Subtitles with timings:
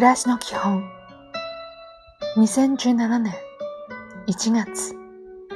[0.00, 0.82] 暮らしの基本。
[2.38, 3.34] 2017年
[4.28, 4.94] 1月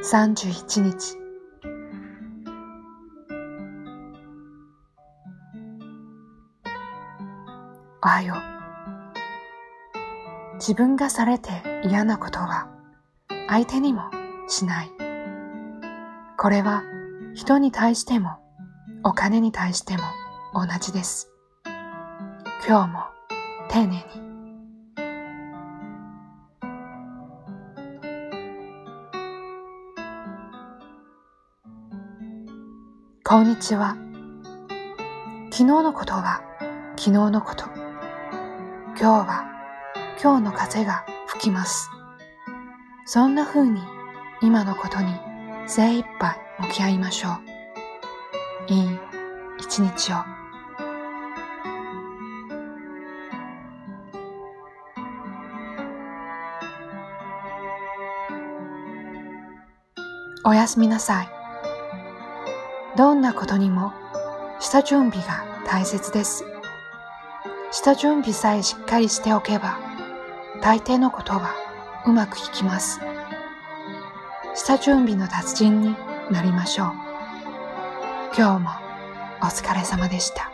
[0.03, 1.17] 31日。
[8.03, 8.39] おはよう。
[10.57, 11.49] 自分がされて
[11.83, 12.69] 嫌なことは
[13.49, 14.11] 相手にも
[14.47, 14.91] しない。
[16.37, 16.83] これは
[17.33, 18.37] 人に対しても
[19.05, 20.03] お金に対しても
[20.53, 21.31] 同じです。
[22.69, 23.05] 今日も
[23.71, 24.24] 丁寧に
[33.27, 33.97] こんにちは。
[35.51, 36.43] 昨日のことは
[36.91, 37.65] 昨日のこと。
[38.89, 39.47] 今日は
[40.23, 41.89] 今日の風が吹きます。
[43.07, 43.81] そんな風に
[44.43, 45.11] 今のことに
[45.67, 47.31] 精一杯向き合いましょ
[48.69, 48.73] う。
[48.75, 48.99] いい
[49.59, 50.17] 一日を。
[60.45, 61.34] おやすみなさい。
[62.97, 63.93] どんなことにも
[64.61, 66.45] 下準備が大切です。
[67.73, 69.79] 下準備さえしっかりしておけば、
[70.63, 71.55] 大抵のことは
[72.07, 73.01] うまくいきます。
[74.55, 75.97] 下準備の達人に
[76.31, 76.93] なりましょう。
[78.37, 78.71] 今日も
[79.41, 80.54] お疲れ様でした。